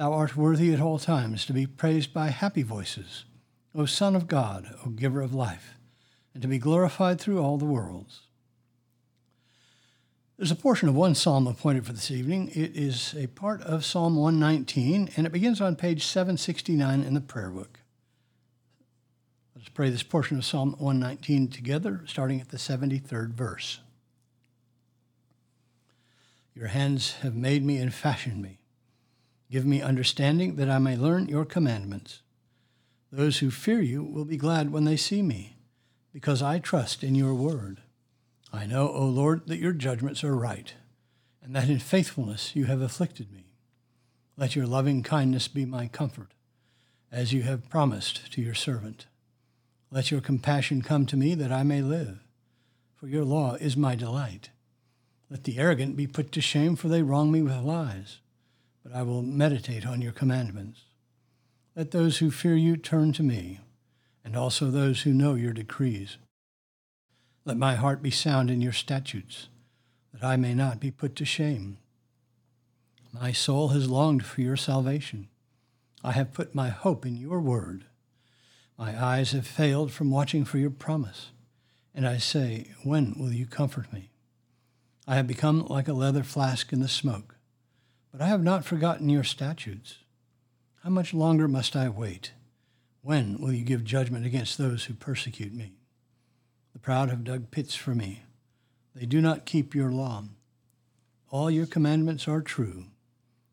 Thou 0.00 0.14
art 0.14 0.34
worthy 0.34 0.72
at 0.72 0.80
all 0.80 0.98
times 0.98 1.44
to 1.44 1.52
be 1.52 1.66
praised 1.66 2.14
by 2.14 2.28
happy 2.28 2.62
voices, 2.62 3.26
O 3.74 3.84
Son 3.84 4.16
of 4.16 4.28
God, 4.28 4.74
O 4.86 4.88
Giver 4.88 5.20
of 5.20 5.34
life, 5.34 5.74
and 6.32 6.40
to 6.40 6.48
be 6.48 6.56
glorified 6.56 7.20
through 7.20 7.38
all 7.38 7.58
the 7.58 7.66
worlds. 7.66 8.22
There's 10.38 10.50
a 10.50 10.56
portion 10.56 10.88
of 10.88 10.94
one 10.94 11.14
psalm 11.14 11.46
appointed 11.46 11.84
for 11.84 11.92
this 11.92 12.10
evening. 12.10 12.48
It 12.54 12.74
is 12.74 13.14
a 13.14 13.26
part 13.26 13.60
of 13.60 13.84
Psalm 13.84 14.16
119, 14.16 15.10
and 15.16 15.26
it 15.26 15.32
begins 15.32 15.60
on 15.60 15.76
page 15.76 16.06
769 16.06 17.02
in 17.02 17.12
the 17.12 17.20
prayer 17.20 17.50
book. 17.50 17.80
Let's 19.54 19.68
pray 19.68 19.90
this 19.90 20.02
portion 20.02 20.38
of 20.38 20.46
Psalm 20.46 20.76
119 20.78 21.48
together, 21.48 22.04
starting 22.06 22.40
at 22.40 22.48
the 22.48 22.56
73rd 22.56 23.34
verse. 23.34 23.80
Your 26.54 26.68
hands 26.68 27.16
have 27.16 27.34
made 27.34 27.62
me 27.62 27.76
and 27.76 27.92
fashioned 27.92 28.40
me. 28.40 28.59
Give 29.50 29.66
me 29.66 29.82
understanding 29.82 30.54
that 30.56 30.70
I 30.70 30.78
may 30.78 30.96
learn 30.96 31.28
your 31.28 31.44
commandments. 31.44 32.22
Those 33.10 33.38
who 33.38 33.50
fear 33.50 33.80
you 33.80 34.04
will 34.04 34.24
be 34.24 34.36
glad 34.36 34.70
when 34.70 34.84
they 34.84 34.96
see 34.96 35.22
me, 35.22 35.56
because 36.12 36.40
I 36.40 36.60
trust 36.60 37.02
in 37.02 37.16
your 37.16 37.34
word. 37.34 37.80
I 38.52 38.66
know, 38.66 38.88
O 38.88 39.04
Lord, 39.06 39.48
that 39.48 39.58
your 39.58 39.72
judgments 39.72 40.22
are 40.22 40.36
right, 40.36 40.74
and 41.42 41.54
that 41.56 41.68
in 41.68 41.80
faithfulness 41.80 42.54
you 42.54 42.66
have 42.66 42.80
afflicted 42.80 43.32
me. 43.32 43.56
Let 44.36 44.54
your 44.54 44.68
loving 44.68 45.02
kindness 45.02 45.48
be 45.48 45.64
my 45.64 45.88
comfort, 45.88 46.30
as 47.10 47.32
you 47.32 47.42
have 47.42 47.68
promised 47.68 48.32
to 48.32 48.40
your 48.40 48.54
servant. 48.54 49.06
Let 49.90 50.12
your 50.12 50.20
compassion 50.20 50.80
come 50.80 51.06
to 51.06 51.16
me 51.16 51.34
that 51.34 51.50
I 51.50 51.64
may 51.64 51.82
live, 51.82 52.20
for 52.94 53.08
your 53.08 53.24
law 53.24 53.54
is 53.54 53.76
my 53.76 53.96
delight. 53.96 54.50
Let 55.28 55.42
the 55.42 55.58
arrogant 55.58 55.96
be 55.96 56.06
put 56.06 56.30
to 56.32 56.40
shame, 56.40 56.76
for 56.76 56.86
they 56.86 57.02
wrong 57.02 57.32
me 57.32 57.42
with 57.42 57.56
lies 57.56 58.20
but 58.82 58.94
I 58.94 59.02
will 59.02 59.22
meditate 59.22 59.86
on 59.86 60.00
your 60.00 60.12
commandments. 60.12 60.84
Let 61.76 61.90
those 61.90 62.18
who 62.18 62.30
fear 62.30 62.56
you 62.56 62.76
turn 62.76 63.12
to 63.14 63.22
me, 63.22 63.60
and 64.24 64.36
also 64.36 64.70
those 64.70 65.02
who 65.02 65.12
know 65.12 65.34
your 65.34 65.52
decrees. 65.52 66.18
Let 67.44 67.56
my 67.56 67.74
heart 67.74 68.02
be 68.02 68.10
sound 68.10 68.50
in 68.50 68.60
your 68.60 68.72
statutes, 68.72 69.48
that 70.12 70.24
I 70.24 70.36
may 70.36 70.54
not 70.54 70.80
be 70.80 70.90
put 70.90 71.16
to 71.16 71.24
shame. 71.24 71.78
My 73.12 73.32
soul 73.32 73.68
has 73.68 73.90
longed 73.90 74.24
for 74.24 74.40
your 74.40 74.56
salvation. 74.56 75.28
I 76.02 76.12
have 76.12 76.32
put 76.32 76.54
my 76.54 76.68
hope 76.68 77.04
in 77.04 77.16
your 77.16 77.40
word. 77.40 77.84
My 78.78 79.02
eyes 79.02 79.32
have 79.32 79.46
failed 79.46 79.92
from 79.92 80.10
watching 80.10 80.44
for 80.44 80.58
your 80.58 80.70
promise, 80.70 81.30
and 81.94 82.06
I 82.06 82.18
say, 82.18 82.72
When 82.82 83.14
will 83.18 83.32
you 83.32 83.46
comfort 83.46 83.92
me? 83.92 84.10
I 85.06 85.16
have 85.16 85.26
become 85.26 85.66
like 85.66 85.88
a 85.88 85.92
leather 85.92 86.22
flask 86.22 86.72
in 86.72 86.80
the 86.80 86.88
smoke 86.88 87.36
but 88.12 88.20
I 88.20 88.26
have 88.26 88.42
not 88.42 88.64
forgotten 88.64 89.08
your 89.08 89.24
statutes. 89.24 89.98
How 90.82 90.90
much 90.90 91.14
longer 91.14 91.46
must 91.46 91.76
I 91.76 91.88
wait? 91.88 92.32
When 93.02 93.40
will 93.40 93.52
you 93.52 93.64
give 93.64 93.84
judgment 93.84 94.26
against 94.26 94.58
those 94.58 94.84
who 94.84 94.94
persecute 94.94 95.54
me? 95.54 95.72
The 96.72 96.78
proud 96.78 97.08
have 97.10 97.24
dug 97.24 97.50
pits 97.50 97.74
for 97.74 97.94
me. 97.94 98.22
They 98.94 99.06
do 99.06 99.20
not 99.20 99.46
keep 99.46 99.74
your 99.74 99.90
law. 99.90 100.24
All 101.30 101.50
your 101.50 101.66
commandments 101.66 102.26
are 102.26 102.40
true. 102.40 102.86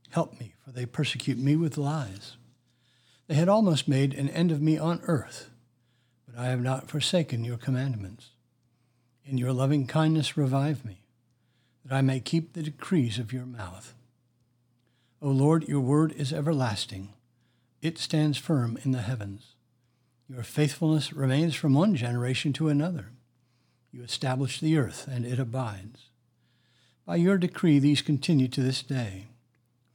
Help 0.10 0.40
me, 0.40 0.54
for 0.64 0.72
they 0.72 0.86
persecute 0.86 1.38
me 1.38 1.56
with 1.56 1.78
lies. 1.78 2.38
They 3.28 3.36
had 3.36 3.50
almost 3.50 3.88
made 3.88 4.14
an 4.14 4.30
end 4.30 4.52
of 4.52 4.62
me 4.62 4.78
on 4.78 5.02
earth, 5.04 5.50
but 6.26 6.40
I 6.40 6.48
have 6.48 6.62
not 6.62 6.90
forsaken 6.90 7.44
your 7.44 7.58
commandments. 7.58 8.30
In 9.26 9.38
your 9.38 9.52
loving 9.52 9.86
kindness 9.86 10.38
revive 10.38 10.86
me, 10.86 11.02
that 11.84 11.94
I 11.94 12.02
may 12.02 12.20
keep 12.20 12.54
the 12.54 12.64
decrees 12.64 13.20
of 13.20 13.34
your 13.34 13.46
mouth. 13.46 13.94
O 15.20 15.30
Lord, 15.30 15.68
your 15.68 15.80
word 15.80 16.12
is 16.12 16.32
everlasting. 16.32 17.10
It 17.82 17.98
stands 17.98 18.38
firm 18.38 18.78
in 18.84 18.92
the 18.92 19.02
heavens. 19.02 19.56
Your 20.30 20.44
faithfulness 20.44 21.12
remains 21.12 21.56
from 21.56 21.74
one 21.74 21.96
generation 21.96 22.54
to 22.54 22.70
another. 22.70 23.08
You 23.92 24.04
establish 24.04 24.60
the 24.60 24.78
earth, 24.78 25.08
and 25.10 25.26
it 25.26 25.40
abides. 25.40 26.10
By 27.06 27.16
your 27.16 27.38
decree, 27.38 27.80
these 27.80 28.02
continue 28.02 28.48
to 28.50 28.62
this 28.62 28.84
day, 28.84 29.28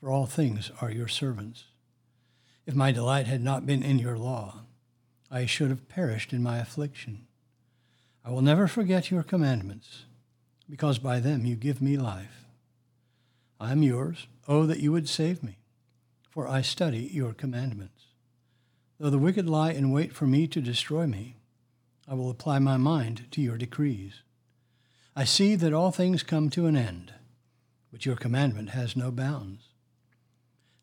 for 0.00 0.11
all 0.11 0.27
things 0.27 0.72
are 0.81 0.91
your 0.91 1.09
servants. 1.09 1.65
If 2.66 2.75
my 2.75 2.91
delight 2.91 3.27
had 3.27 3.43
not 3.43 3.66
been 3.66 3.82
in 3.82 3.99
your 3.99 4.19
law, 4.19 4.61
I 5.31 5.47
should 5.47 5.71
have 5.71 5.88
perished 5.88 6.32
in 6.32 6.43
my 6.43 6.59
affliction. 6.59 7.27
I 8.25 8.31
will 8.31 8.43
never 8.43 8.66
forget 8.66 9.11
your 9.11 9.22
commandments, 9.22 10.05
because 10.69 10.99
by 10.99 11.21
them 11.21 11.44
you 11.44 11.55
give 11.55 11.81
me 11.81 11.97
life. 11.97 12.47
I 13.62 13.71
am 13.71 13.84
yours. 13.84 14.27
Oh, 14.49 14.67
that 14.67 14.81
you 14.81 14.91
would 14.91 15.09
save 15.09 15.41
me, 15.41 15.59
for 16.28 16.49
I 16.49 16.62
study 16.62 17.09
your 17.12 17.33
commandments. 17.33 18.06
Though 18.99 19.09
the 19.09 19.19
wicked 19.19 19.49
lie 19.49 19.71
in 19.71 19.93
wait 19.93 20.12
for 20.12 20.27
me 20.27 20.49
to 20.49 20.61
destroy 20.61 21.06
me, 21.06 21.37
I 22.09 22.15
will 22.15 22.28
apply 22.28 22.59
my 22.59 22.77
mind 22.77 23.31
to 23.31 23.41
your 23.41 23.56
decrees. 23.56 24.23
I 25.15 25.23
see 25.23 25.55
that 25.55 25.73
all 25.73 25.93
things 25.93 26.25
come 26.25 26.50
to 26.50 26.67
an 26.67 26.77
end, 26.77 27.12
but 27.93 28.05
your 28.05 28.17
commandment 28.17 28.71
has 28.71 28.97
no 28.97 29.12
bounds. 29.12 29.62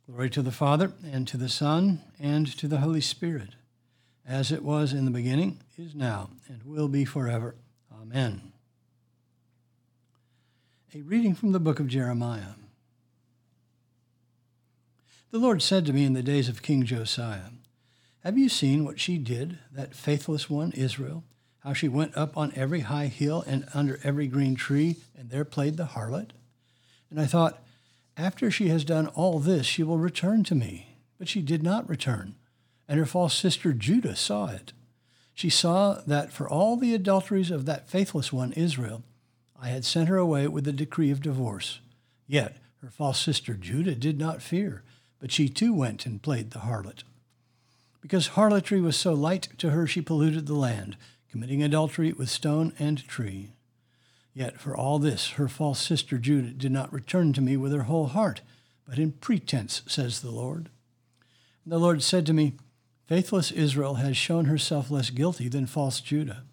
Glory 0.10 0.30
to 0.30 0.42
the 0.42 0.50
Father, 0.50 0.94
and 1.04 1.28
to 1.28 1.36
the 1.36 1.50
Son, 1.50 2.02
and 2.18 2.48
to 2.58 2.70
the 2.70 2.80
Holy 2.80 3.02
Spirit, 3.02 3.56
as 4.26 4.54
it 4.54 4.64
was 4.64 4.94
in 4.94 5.04
the 5.04 5.12
beginning, 5.12 5.60
is 5.78 5.94
now, 5.94 6.30
and 6.48 6.64
will 6.64 6.88
be 6.88 7.04
forever. 7.04 7.56
Amen. 8.02 8.54
A 10.96 11.02
reading 11.02 11.36
from 11.36 11.52
the 11.52 11.60
book 11.60 11.82
of 11.82 11.88
Jeremiah. 11.88 12.54
The 15.32 15.38
Lord 15.38 15.62
said 15.62 15.86
to 15.86 15.94
me 15.94 16.06
in 16.06 16.14
the 16.14 16.24
days 16.24 16.50
of 16.50 16.64
King 16.64 16.86
Josiah, 16.86 17.52
Have 18.24 18.36
you 18.36 18.50
seen 18.50 18.84
what 18.84 19.00
she 19.00 19.20
did, 19.20 19.60
that 19.72 19.94
faithless 19.94 20.50
one, 20.50 20.72
Israel? 20.72 21.24
How 21.60 21.74
she 21.74 21.88
went 21.88 22.18
up 22.18 22.36
on 22.36 22.52
every 22.56 22.80
high 22.80 23.08
hill 23.08 23.44
and 23.46 23.68
under 23.76 24.00
every 24.04 24.26
green 24.26 24.56
tree, 24.56 24.96
and 25.16 25.30
there 25.30 25.46
played 25.46 25.78
the 25.78 25.86
harlot? 25.86 26.32
And 27.12 27.22
I 27.22 27.28
thought, 27.28 27.62
After 28.18 28.50
she 28.50 28.70
has 28.70 28.84
done 28.84 29.06
all 29.06 29.38
this, 29.38 29.68
she 29.68 29.84
will 29.84 30.00
return 30.00 30.44
to 30.46 30.56
me. 30.56 30.98
But 31.20 31.30
she 31.30 31.44
did 31.44 31.62
not 31.62 31.88
return, 31.88 32.34
and 32.88 32.98
her 32.98 33.06
false 33.06 33.36
sister 33.36 33.72
Judah 33.72 34.16
saw 34.16 34.48
it. 34.48 34.74
She 35.36 35.52
saw 35.52 36.02
that 36.08 36.32
for 36.32 36.50
all 36.50 36.76
the 36.76 36.96
adulteries 36.96 37.52
of 37.52 37.66
that 37.68 37.88
faithless 37.88 38.34
one, 38.34 38.52
Israel, 38.54 39.04
I 39.62 39.68
had 39.68 39.86
sent 39.86 40.10
her 40.10 40.18
away 40.18 40.48
with 40.48 40.68
a 40.68 40.74
decree 40.74 41.12
of 41.12 41.22
divorce. 41.22 41.82
Yet 42.26 42.58
her 42.82 42.90
false 42.90 43.20
sister 43.20 43.54
Judah 43.54 43.94
did 43.94 44.18
not 44.18 44.42
fear 44.42 44.82
but 45.20 45.32
she 45.32 45.50
too 45.50 45.74
went 45.74 46.06
and 46.06 46.22
played 46.22 46.52
the 46.52 46.60
harlot. 46.60 47.04
Because 48.02 48.28
harlotry 48.30 48.82
was 48.82 48.96
so 48.96 49.14
light 49.14 49.50
to 49.58 49.72
her, 49.72 49.86
she 49.86 50.02
polluted 50.02 50.48
the 50.48 50.54
land, 50.54 50.96
committing 51.30 51.62
adultery 51.62 52.14
with 52.14 52.30
stone 52.30 52.74
and 52.80 53.06
tree. 53.08 53.52
Yet 54.34 54.60
for 54.60 54.76
all 54.76 55.00
this, 55.00 55.32
her 55.32 55.48
false 55.48 55.82
sister 55.82 56.18
Judah 56.18 56.52
did 56.52 56.72
not 56.72 56.94
return 56.94 57.34
to 57.34 57.42
me 57.42 57.58
with 57.58 57.74
her 57.74 57.84
whole 57.84 58.08
heart, 58.08 58.42
but 58.88 58.98
in 58.98 59.12
pretense, 59.12 59.82
says 59.86 60.22
the 60.22 60.32
Lord. 60.32 60.70
And 61.64 61.74
the 61.74 61.78
Lord 61.78 62.02
said 62.02 62.26
to 62.28 62.34
me, 62.34 62.54
Faithless 63.06 63.52
Israel 63.52 63.96
has 63.96 64.16
shown 64.16 64.46
herself 64.46 64.92
less 64.92 65.10
guilty 65.10 65.50
than 65.50 65.66
false 65.66 66.00
Judah. 66.00 66.44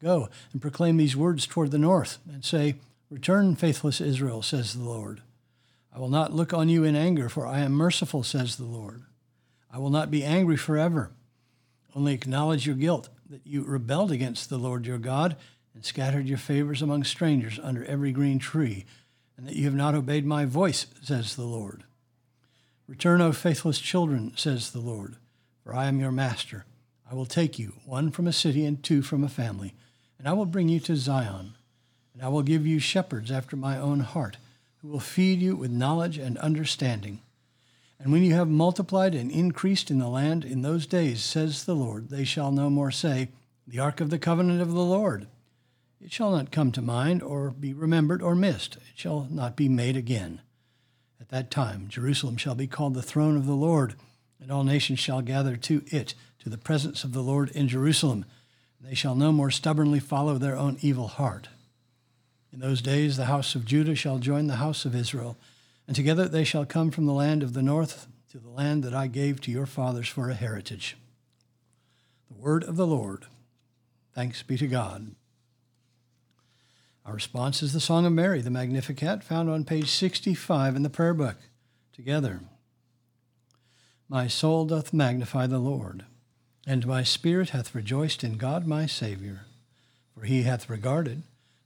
Go 0.00 0.28
and 0.52 0.62
proclaim 0.62 0.96
these 0.96 1.16
words 1.16 1.46
toward 1.46 1.72
the 1.72 1.78
north, 1.78 2.18
and 2.32 2.44
say, 2.44 2.76
Return, 3.10 3.54
faithless 3.54 4.00
Israel, 4.00 4.40
says 4.42 4.74
the 4.74 4.84
Lord. 4.84 5.22
I 5.96 5.98
will 5.98 6.10
not 6.10 6.34
look 6.34 6.52
on 6.52 6.68
you 6.68 6.84
in 6.84 6.94
anger, 6.94 7.30
for 7.30 7.46
I 7.46 7.60
am 7.60 7.72
merciful, 7.72 8.22
says 8.22 8.56
the 8.56 8.64
Lord. 8.64 9.04
I 9.72 9.78
will 9.78 9.88
not 9.88 10.10
be 10.10 10.22
angry 10.22 10.58
forever. 10.58 11.10
Only 11.94 12.12
acknowledge 12.12 12.66
your 12.66 12.76
guilt, 12.76 13.08
that 13.30 13.46
you 13.46 13.64
rebelled 13.64 14.12
against 14.12 14.50
the 14.50 14.58
Lord 14.58 14.86
your 14.86 14.98
God 14.98 15.36
and 15.74 15.86
scattered 15.86 16.28
your 16.28 16.36
favors 16.36 16.82
among 16.82 17.04
strangers 17.04 17.58
under 17.62 17.82
every 17.86 18.12
green 18.12 18.38
tree, 18.38 18.84
and 19.38 19.48
that 19.48 19.56
you 19.56 19.64
have 19.64 19.74
not 19.74 19.94
obeyed 19.94 20.26
my 20.26 20.44
voice, 20.44 20.86
says 21.00 21.34
the 21.34 21.44
Lord. 21.44 21.84
Return, 22.86 23.22
O 23.22 23.32
faithless 23.32 23.78
children, 23.78 24.34
says 24.36 24.72
the 24.72 24.80
Lord, 24.80 25.16
for 25.64 25.74
I 25.74 25.86
am 25.86 25.98
your 25.98 26.12
master. 26.12 26.66
I 27.10 27.14
will 27.14 27.24
take 27.24 27.58
you, 27.58 27.72
one 27.86 28.10
from 28.10 28.26
a 28.26 28.34
city 28.34 28.66
and 28.66 28.82
two 28.82 29.00
from 29.00 29.24
a 29.24 29.30
family, 29.30 29.72
and 30.18 30.28
I 30.28 30.34
will 30.34 30.44
bring 30.44 30.68
you 30.68 30.80
to 30.80 30.94
Zion. 30.94 31.54
And 32.12 32.22
I 32.22 32.28
will 32.28 32.42
give 32.42 32.66
you 32.66 32.80
shepherds 32.80 33.30
after 33.30 33.56
my 33.56 33.78
own 33.78 34.00
heart, 34.00 34.36
who 34.86 34.92
will 34.92 35.00
feed 35.00 35.40
you 35.40 35.56
with 35.56 35.70
knowledge 35.70 36.16
and 36.16 36.38
understanding. 36.38 37.20
And 37.98 38.12
when 38.12 38.22
you 38.22 38.34
have 38.34 38.48
multiplied 38.48 39.16
and 39.16 39.32
increased 39.32 39.90
in 39.90 39.98
the 39.98 40.08
land 40.08 40.44
in 40.44 40.62
those 40.62 40.86
days, 40.86 41.24
says 41.24 41.64
the 41.64 41.74
Lord, 41.74 42.08
they 42.08 42.22
shall 42.22 42.52
no 42.52 42.70
more 42.70 42.92
say, 42.92 43.30
The 43.66 43.80
ark 43.80 44.00
of 44.00 44.10
the 44.10 44.18
covenant 44.18 44.60
of 44.60 44.72
the 44.72 44.84
Lord. 44.84 45.26
It 46.00 46.12
shall 46.12 46.30
not 46.30 46.52
come 46.52 46.70
to 46.72 46.82
mind, 46.82 47.22
or 47.22 47.50
be 47.50 47.72
remembered, 47.72 48.22
or 48.22 48.36
missed. 48.36 48.76
It 48.76 48.82
shall 48.94 49.26
not 49.28 49.56
be 49.56 49.68
made 49.68 49.96
again. 49.96 50.40
At 51.20 51.30
that 51.30 51.50
time, 51.50 51.88
Jerusalem 51.88 52.36
shall 52.36 52.54
be 52.54 52.68
called 52.68 52.94
the 52.94 53.02
throne 53.02 53.36
of 53.36 53.46
the 53.46 53.54
Lord, 53.54 53.96
and 54.40 54.52
all 54.52 54.62
nations 54.62 55.00
shall 55.00 55.20
gather 55.20 55.56
to 55.56 55.82
it, 55.88 56.14
to 56.40 56.48
the 56.48 56.58
presence 56.58 57.02
of 57.02 57.12
the 57.12 57.22
Lord 57.22 57.50
in 57.50 57.66
Jerusalem. 57.66 58.24
They 58.80 58.94
shall 58.94 59.16
no 59.16 59.32
more 59.32 59.50
stubbornly 59.50 59.98
follow 59.98 60.38
their 60.38 60.56
own 60.56 60.76
evil 60.80 61.08
heart. 61.08 61.48
In 62.56 62.62
those 62.62 62.80
days, 62.80 63.18
the 63.18 63.26
house 63.26 63.54
of 63.54 63.66
Judah 63.66 63.94
shall 63.94 64.18
join 64.18 64.46
the 64.46 64.56
house 64.56 64.86
of 64.86 64.94
Israel 64.94 65.36
and 65.86 65.94
together 65.94 66.26
they 66.26 66.42
shall 66.42 66.64
come 66.64 66.90
from 66.90 67.04
the 67.04 67.12
land 67.12 67.42
of 67.42 67.52
the 67.52 67.60
north 67.60 68.06
to 68.30 68.38
the 68.38 68.48
land 68.48 68.82
that 68.82 68.94
I 68.94 69.08
gave 69.08 69.42
to 69.42 69.50
your 69.50 69.66
fathers 69.66 70.08
for 70.08 70.30
a 70.30 70.34
heritage. 70.34 70.96
The 72.30 72.34
word 72.38 72.64
of 72.64 72.76
the 72.76 72.86
Lord. 72.86 73.26
Thanks 74.14 74.42
be 74.42 74.56
to 74.56 74.66
God. 74.66 75.14
Our 77.04 77.12
response 77.12 77.62
is 77.62 77.74
the 77.74 77.78
Song 77.78 78.06
of 78.06 78.14
Mary, 78.14 78.40
the 78.40 78.48
Magnificat, 78.48 79.22
found 79.22 79.50
on 79.50 79.64
page 79.64 79.90
65 79.90 80.76
in 80.76 80.82
the 80.82 80.88
prayer 80.88 81.12
book. 81.12 81.36
Together. 81.92 82.40
My 84.08 84.28
soul 84.28 84.64
doth 84.64 84.94
magnify 84.94 85.46
the 85.46 85.58
Lord, 85.58 86.06
and 86.66 86.86
my 86.86 87.02
spirit 87.02 87.50
hath 87.50 87.74
rejoiced 87.74 88.24
in 88.24 88.38
God 88.38 88.66
my 88.66 88.86
Saviour, 88.86 89.42
for 90.14 90.24
he 90.24 90.44
hath 90.44 90.70
regarded 90.70 91.22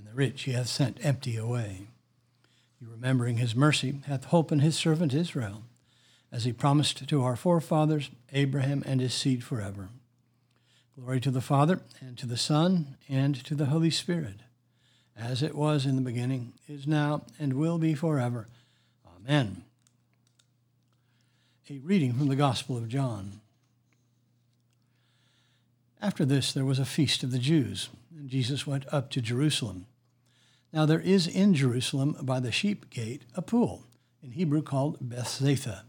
and 0.00 0.08
the 0.08 0.16
rich 0.16 0.44
he 0.44 0.52
hath 0.52 0.68
sent 0.68 1.04
empty 1.04 1.36
away. 1.36 1.86
He, 2.78 2.86
remembering 2.86 3.36
his 3.36 3.54
mercy, 3.54 4.00
hath 4.06 4.24
hope 4.24 4.50
in 4.50 4.60
his 4.60 4.74
servant 4.74 5.12
Israel, 5.12 5.62
as 6.32 6.44
he 6.44 6.54
promised 6.54 7.06
to 7.06 7.22
our 7.22 7.36
forefathers, 7.36 8.08
Abraham 8.32 8.82
and 8.86 9.02
his 9.02 9.12
seed 9.12 9.44
forever. 9.44 9.90
Glory 10.98 11.20
to 11.20 11.30
the 11.30 11.42
Father, 11.42 11.80
and 12.00 12.16
to 12.16 12.24
the 12.24 12.38
Son, 12.38 12.96
and 13.10 13.44
to 13.44 13.54
the 13.54 13.66
Holy 13.66 13.90
Spirit, 13.90 14.36
as 15.18 15.42
it 15.42 15.54
was 15.54 15.84
in 15.84 15.96
the 15.96 16.02
beginning, 16.02 16.54
is 16.66 16.86
now, 16.86 17.22
and 17.38 17.52
will 17.52 17.76
be 17.76 17.92
forever. 17.92 18.48
Amen. 19.06 19.64
A 21.68 21.78
reading 21.80 22.14
from 22.14 22.28
the 22.28 22.36
Gospel 22.36 22.78
of 22.78 22.88
John. 22.88 23.40
After 26.00 26.24
this, 26.24 26.54
there 26.54 26.64
was 26.64 26.78
a 26.78 26.86
feast 26.86 27.22
of 27.22 27.32
the 27.32 27.38
Jews, 27.38 27.90
and 28.16 28.30
Jesus 28.30 28.66
went 28.66 28.86
up 28.90 29.10
to 29.10 29.20
Jerusalem. 29.20 29.84
Now 30.72 30.86
there 30.86 31.00
is 31.00 31.26
in 31.26 31.54
Jerusalem 31.54 32.16
by 32.22 32.38
the 32.40 32.52
sheep 32.52 32.90
gate 32.90 33.22
a 33.34 33.42
pool, 33.42 33.86
in 34.22 34.32
Hebrew 34.32 34.62
called 34.62 34.98
Bethzatha, 35.00 35.82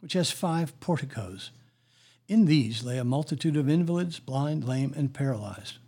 which 0.00 0.14
has 0.14 0.30
five 0.30 0.78
porticos. 0.80 1.50
In 2.26 2.46
these 2.46 2.82
lay 2.82 2.98
a 2.98 3.04
multitude 3.04 3.56
of 3.56 3.68
invalids, 3.68 4.18
blind, 4.18 4.66
lame, 4.66 4.92
and 4.96 5.14
paralyzed. 5.14 5.78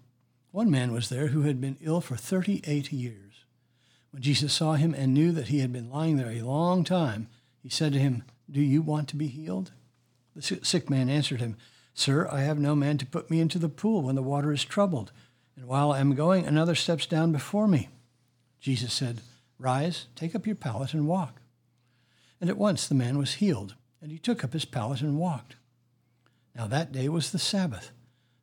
One 0.53 0.71
man 0.71 0.93
was 0.93 1.09
there 1.09 1.29
who 1.29 1.43
had 1.43 1.61
been 1.61 1.77
ill 1.81 2.01
for 2.01 2.17
thirty 2.17 2.63
eight 2.65 2.93
years. 2.93 3.45
When 4.13 4.23
Jesus 4.23 4.53
saw 4.53 4.75
him 4.75 4.95
and 4.95 5.13
knew 5.13 5.33
that 5.33 5.49
he 5.49 5.59
had 5.59 5.73
been 5.73 5.91
lying 5.91 6.17
there 6.17 6.31
a 6.31 6.43
long 6.43 6.85
time, 6.85 7.29
he 7.63 7.69
said 7.69 7.93
to 7.95 7.99
him, 7.99 8.23
Do 8.51 8.61
you 8.61 8.81
want 8.81 9.09
to 9.09 9.17
be 9.17 9.27
healed? 9.27 9.73
The 10.35 10.61
sick 10.63 10.89
man 10.89 11.09
answered 11.09 11.41
him, 11.41 11.57
Sir, 11.95 12.29
I 12.31 12.43
have 12.43 12.59
no 12.59 12.75
man 12.75 12.99
to 12.99 13.07
put 13.07 13.31
me 13.31 13.41
into 13.41 13.59
the 13.59 13.69
pool 13.69 14.03
when 14.03 14.15
the 14.15 14.23
water 14.23 14.53
is 14.53 14.65
troubled, 14.65 15.11
and 15.57 15.67
while 15.67 15.91
I 15.93 16.01
am 16.01 16.15
going, 16.15 16.47
another 16.47 16.75
steps 16.75 17.07
down 17.07 17.33
before 17.33 17.67
me. 17.67 17.89
Jesus 18.67 18.93
said, 18.93 19.21
Rise, 19.61 20.07
take 20.17 20.35
up 20.35 20.45
your 20.45 20.57
pallet 20.57 20.93
and 20.93 21.07
walk. 21.07 21.41
And 22.41 22.51
at 22.51 22.59
once 22.59 22.89
the 22.89 22.97
man 22.97 23.17
was 23.17 23.35
healed, 23.35 23.77
and 24.03 24.11
he 24.11 24.19
took 24.19 24.43
up 24.43 24.55
his 24.55 24.65
pallet 24.65 25.03
and 25.03 25.21
walked. 25.21 25.55
Now 26.53 26.67
that 26.67 26.91
day 26.91 27.09
was 27.09 27.31
the 27.31 27.39
Sabbath. 27.39 27.93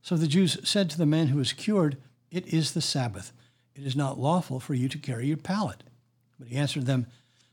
So 0.02 0.16
the 0.16 0.26
Jews 0.26 0.58
said 0.64 0.90
to 0.90 0.98
the 0.98 1.06
man 1.06 1.28
who 1.28 1.40
was 1.40 1.52
cured, 1.52 1.98
It 2.32 2.48
is 2.48 2.72
the 2.72 2.80
Sabbath. 2.80 3.34
It 3.76 3.86
is 3.86 3.98
not 3.98 4.18
lawful 4.18 4.62
for 4.62 4.74
you 4.74 4.88
to 4.88 4.98
carry 4.98 5.28
your 5.28 5.36
pallet. 5.36 5.84
But 6.40 6.48
he 6.48 6.56
answered 6.56 6.86
them, 6.86 7.08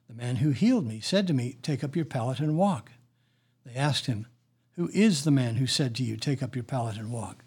The 0.06 0.14
man 0.14 0.37
who 0.37 0.50
healed 0.50 0.87
me 0.87 1.00
said 1.00 1.26
to 1.26 1.34
me, 1.34 1.56
Take 1.62 1.82
up 1.82 1.96
your 1.96 2.05
pallet 2.05 2.38
and 2.38 2.56
walk. 2.56 2.93
They 3.66 3.75
asked 3.75 4.06
him, 4.06 4.28
Who 4.76 4.90
is 4.94 5.25
the 5.25 5.32
man 5.32 5.56
who 5.56 5.66
said 5.66 5.96
to 5.96 6.05
you, 6.05 6.16
Take 6.16 6.40
up 6.40 6.55
your 6.55 6.62
pallet 6.62 6.99
and 6.99 7.11
walk? 7.11 7.43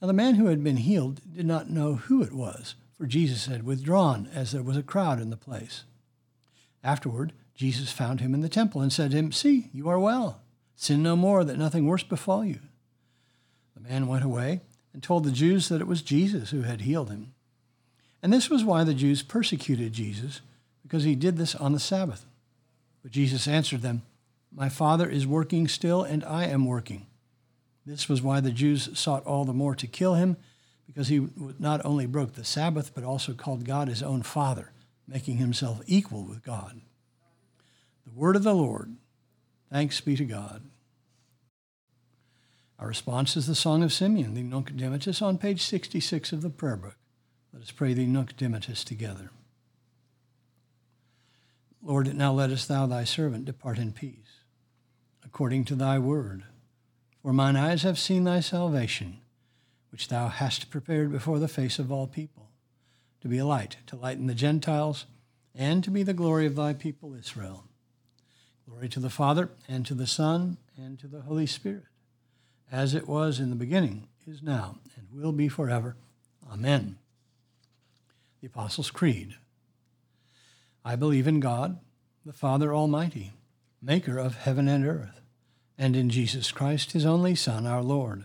Now 0.00 0.06
the 0.06 0.12
man 0.12 0.36
who 0.36 0.46
had 0.46 0.62
been 0.62 0.76
healed 0.76 1.20
did 1.34 1.44
not 1.44 1.70
know 1.70 1.94
who 1.94 2.22
it 2.22 2.32
was 2.32 2.76
for 3.02 3.08
Jesus 3.08 3.46
had 3.46 3.64
withdrawn, 3.64 4.28
as 4.32 4.52
there 4.52 4.62
was 4.62 4.76
a 4.76 4.82
crowd 4.82 5.20
in 5.20 5.30
the 5.30 5.36
place. 5.36 5.82
Afterward, 6.84 7.32
Jesus 7.52 7.90
found 7.90 8.20
him 8.20 8.32
in 8.32 8.42
the 8.42 8.48
temple 8.48 8.80
and 8.80 8.92
said 8.92 9.10
to 9.10 9.16
him, 9.16 9.32
See, 9.32 9.70
you 9.72 9.88
are 9.88 9.98
well. 9.98 10.40
Sin 10.76 11.02
no 11.02 11.16
more, 11.16 11.42
that 11.42 11.58
nothing 11.58 11.88
worse 11.88 12.04
befall 12.04 12.44
you. 12.44 12.60
The 13.74 13.80
man 13.80 14.06
went 14.06 14.22
away 14.22 14.60
and 14.92 15.02
told 15.02 15.24
the 15.24 15.32
Jews 15.32 15.68
that 15.68 15.80
it 15.80 15.88
was 15.88 16.00
Jesus 16.00 16.50
who 16.50 16.62
had 16.62 16.82
healed 16.82 17.10
him. 17.10 17.34
And 18.22 18.32
this 18.32 18.48
was 18.48 18.62
why 18.62 18.84
the 18.84 18.94
Jews 18.94 19.22
persecuted 19.22 19.92
Jesus, 19.92 20.40
because 20.84 21.02
he 21.02 21.16
did 21.16 21.38
this 21.38 21.56
on 21.56 21.72
the 21.72 21.80
Sabbath. 21.80 22.24
But 23.02 23.10
Jesus 23.10 23.48
answered 23.48 23.82
them, 23.82 24.02
My 24.52 24.68
Father 24.68 25.10
is 25.10 25.26
working 25.26 25.66
still, 25.66 26.04
and 26.04 26.22
I 26.22 26.44
am 26.44 26.66
working. 26.66 27.06
This 27.84 28.08
was 28.08 28.22
why 28.22 28.38
the 28.38 28.52
Jews 28.52 28.96
sought 28.96 29.26
all 29.26 29.44
the 29.44 29.52
more 29.52 29.74
to 29.74 29.88
kill 29.88 30.14
him 30.14 30.36
because 30.92 31.08
he 31.08 31.26
not 31.58 31.84
only 31.84 32.06
broke 32.06 32.34
the 32.34 32.44
Sabbath, 32.44 32.94
but 32.94 33.04
also 33.04 33.32
called 33.32 33.64
God 33.64 33.88
his 33.88 34.02
own 34.02 34.22
Father, 34.22 34.72
making 35.08 35.38
himself 35.38 35.80
equal 35.86 36.24
with 36.24 36.42
God. 36.42 36.80
The 38.04 38.12
word 38.12 38.36
of 38.36 38.42
the 38.42 38.54
Lord. 38.54 38.96
Thanks 39.70 40.00
be 40.02 40.16
to 40.16 40.24
God. 40.24 40.64
Our 42.78 42.88
response 42.88 43.36
is 43.36 43.46
the 43.46 43.54
Song 43.54 43.82
of 43.82 43.92
Simeon, 43.92 44.34
the 44.34 44.42
Nunc 44.42 44.72
Dimittis, 44.72 45.22
on 45.22 45.38
page 45.38 45.62
66 45.62 46.32
of 46.32 46.42
the 46.42 46.50
prayer 46.50 46.76
book. 46.76 46.96
Let 47.52 47.62
us 47.62 47.70
pray 47.70 47.94
the 47.94 48.06
Nunc 48.06 48.36
Dimittis 48.36 48.84
together. 48.84 49.30
Lord, 51.82 52.14
now 52.14 52.32
lettest 52.32 52.68
thou 52.68 52.86
thy 52.86 53.04
servant 53.04 53.46
depart 53.46 53.78
in 53.78 53.92
peace, 53.92 54.40
according 55.24 55.64
to 55.66 55.74
thy 55.74 55.98
word. 55.98 56.44
For 57.22 57.32
mine 57.32 57.56
eyes 57.56 57.82
have 57.82 57.98
seen 57.98 58.24
thy 58.24 58.40
salvation 58.40 59.21
which 59.92 60.08
thou 60.08 60.28
hast 60.28 60.70
prepared 60.70 61.12
before 61.12 61.38
the 61.38 61.46
face 61.46 61.78
of 61.78 61.92
all 61.92 62.06
people, 62.06 62.48
to 63.20 63.28
be 63.28 63.36
a 63.36 63.44
light 63.44 63.76
to 63.86 63.94
lighten 63.94 64.26
the 64.26 64.34
Gentiles, 64.34 65.04
and 65.54 65.84
to 65.84 65.90
be 65.90 66.02
the 66.02 66.14
glory 66.14 66.46
of 66.46 66.56
thy 66.56 66.72
people 66.72 67.14
Israel. 67.14 67.64
Glory 68.66 68.88
to 68.88 69.00
the 69.00 69.10
Father, 69.10 69.50
and 69.68 69.84
to 69.84 69.94
the 69.94 70.06
Son, 70.06 70.56
and 70.78 70.98
to 70.98 71.06
the 71.06 71.20
Holy 71.20 71.46
Spirit, 71.46 71.84
as 72.70 72.94
it 72.94 73.06
was 73.06 73.38
in 73.38 73.50
the 73.50 73.56
beginning, 73.56 74.08
is 74.26 74.42
now, 74.42 74.78
and 74.96 75.08
will 75.12 75.32
be 75.32 75.46
forever. 75.46 75.94
Amen. 76.50 76.96
The 78.40 78.46
Apostles' 78.46 78.90
Creed. 78.90 79.34
I 80.86 80.96
believe 80.96 81.28
in 81.28 81.38
God, 81.38 81.78
the 82.24 82.32
Father 82.32 82.74
Almighty, 82.74 83.32
maker 83.82 84.16
of 84.16 84.36
heaven 84.36 84.68
and 84.68 84.86
earth, 84.86 85.20
and 85.76 85.94
in 85.94 86.08
Jesus 86.08 86.50
Christ, 86.50 86.92
his 86.92 87.04
only 87.04 87.34
Son, 87.34 87.66
our 87.66 87.82
Lord 87.82 88.24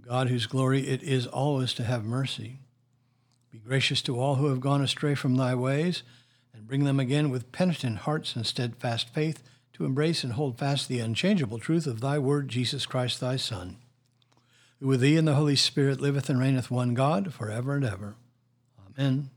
O 0.00 0.08
God, 0.08 0.28
whose 0.28 0.46
glory 0.46 0.88
it 0.88 1.02
is 1.02 1.26
always 1.26 1.72
to 1.74 1.84
have 1.84 2.04
mercy, 2.04 2.60
be 3.50 3.58
gracious 3.58 4.02
to 4.02 4.18
all 4.18 4.36
who 4.36 4.46
have 4.46 4.60
gone 4.60 4.82
astray 4.82 5.14
from 5.14 5.36
thy 5.36 5.54
ways, 5.54 6.02
and 6.54 6.66
bring 6.66 6.84
them 6.84 7.00
again 7.00 7.30
with 7.30 7.52
penitent 7.52 7.98
hearts 7.98 8.36
and 8.36 8.46
steadfast 8.46 9.12
faith 9.12 9.42
to 9.72 9.84
embrace 9.84 10.24
and 10.24 10.34
hold 10.34 10.58
fast 10.58 10.88
the 10.88 11.00
unchangeable 11.00 11.58
truth 11.58 11.86
of 11.86 12.00
thy 12.00 12.18
word, 12.18 12.48
Jesus 12.48 12.86
Christ, 12.86 13.20
thy 13.20 13.36
Son 13.36 13.76
who 14.80 14.86
with 14.86 15.00
thee 15.00 15.16
and 15.16 15.28
the 15.28 15.34
Holy 15.34 15.56
Spirit 15.56 16.00
liveth 16.00 16.28
and 16.28 16.40
reigneth 16.40 16.70
one 16.70 16.94
God 16.94 17.32
for 17.32 17.50
ever 17.50 17.76
and 17.76 17.84
ever. 17.84 18.16
Amen. 18.98 19.30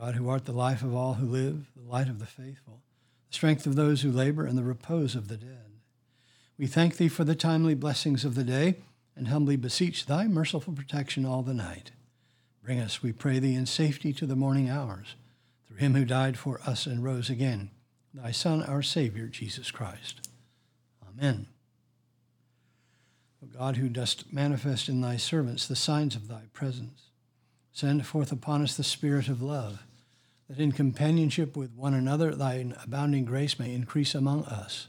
God, 0.00 0.14
who 0.14 0.28
art 0.28 0.44
the 0.44 0.52
life 0.52 0.82
of 0.82 0.94
all 0.94 1.14
who 1.14 1.26
live, 1.26 1.66
the 1.76 1.88
light 1.88 2.08
of 2.08 2.18
the 2.18 2.26
faithful, 2.26 2.82
the 3.28 3.34
strength 3.34 3.66
of 3.66 3.74
those 3.74 4.02
who 4.02 4.10
labor, 4.10 4.44
and 4.44 4.58
the 4.58 4.64
repose 4.64 5.14
of 5.14 5.28
the 5.28 5.36
dead, 5.36 5.73
we 6.56 6.66
thank 6.66 6.96
thee 6.96 7.08
for 7.08 7.24
the 7.24 7.34
timely 7.34 7.74
blessings 7.74 8.24
of 8.24 8.34
the 8.34 8.44
day, 8.44 8.76
and 9.16 9.28
humbly 9.28 9.56
beseech 9.56 10.06
thy 10.06 10.26
merciful 10.26 10.72
protection 10.72 11.24
all 11.24 11.42
the 11.42 11.54
night. 11.54 11.92
Bring 12.62 12.80
us, 12.80 13.02
we 13.02 13.12
pray 13.12 13.38
thee, 13.38 13.54
in 13.54 13.66
safety 13.66 14.12
to 14.14 14.26
the 14.26 14.36
morning 14.36 14.70
hours, 14.70 15.16
through 15.66 15.76
him 15.78 15.94
who 15.94 16.04
died 16.04 16.38
for 16.38 16.60
us 16.66 16.86
and 16.86 17.04
rose 17.04 17.28
again, 17.28 17.70
thy 18.12 18.30
Son, 18.30 18.62
our 18.62 18.82
Savior, 18.82 19.26
Jesus 19.26 19.70
Christ. 19.70 20.28
Amen. 21.06 21.46
O 23.42 23.46
God, 23.46 23.76
who 23.76 23.88
dost 23.88 24.32
manifest 24.32 24.88
in 24.88 25.00
thy 25.00 25.16
servants 25.16 25.66
the 25.66 25.76
signs 25.76 26.16
of 26.16 26.28
thy 26.28 26.42
presence, 26.52 27.10
send 27.72 28.06
forth 28.06 28.32
upon 28.32 28.62
us 28.62 28.76
the 28.76 28.84
Spirit 28.84 29.28
of 29.28 29.42
love, 29.42 29.82
that 30.48 30.58
in 30.58 30.72
companionship 30.72 31.56
with 31.56 31.74
one 31.74 31.94
another 31.94 32.34
thine 32.34 32.74
abounding 32.82 33.24
grace 33.24 33.58
may 33.58 33.74
increase 33.74 34.14
among 34.14 34.44
us, 34.44 34.88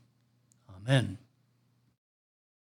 Amen. 0.87 1.17